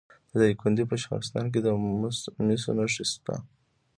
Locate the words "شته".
3.11-3.35